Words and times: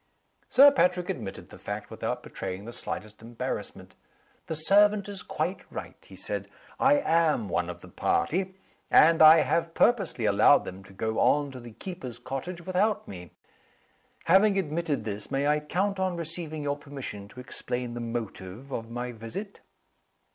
Sir 0.49 0.71
Patrick 0.71 1.11
admitted 1.11 1.49
the 1.51 1.59
fact, 1.59 1.91
without 1.91 2.23
betraying 2.23 2.65
the 2.65 2.73
slightest 2.73 3.21
embarrassment. 3.21 3.95
"The 4.47 4.55
servant 4.55 5.07
is 5.07 5.21
quite 5.21 5.59
right," 5.71 6.03
he 6.03 6.15
said. 6.15 6.47
"I 6.79 6.93
am 6.97 7.47
one 7.49 7.69
of 7.69 7.81
the 7.81 7.87
party. 7.87 8.55
And 8.89 9.21
I 9.21 9.41
have 9.43 9.75
purposely 9.75 10.25
allowed 10.25 10.65
them 10.65 10.83
to 10.85 10.91
go 10.93 11.19
on 11.19 11.51
to 11.51 11.59
the 11.59 11.73
keeper's 11.73 12.17
cottage 12.17 12.61
without 12.65 13.07
me. 13.07 13.29
Having 14.23 14.57
admitted 14.57 15.03
this, 15.03 15.29
may 15.29 15.45
I 15.47 15.59
count 15.59 15.99
on 15.99 16.17
receiving 16.17 16.63
your 16.63 16.77
permission 16.77 17.27
to 17.27 17.39
explain 17.39 17.93
the 17.93 17.99
motive 18.01 18.71
of 18.71 18.89
my 18.89 19.11
visit?" 19.11 19.59